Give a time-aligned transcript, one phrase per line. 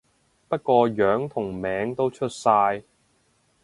[0.47, 2.81] 不過樣同名都出晒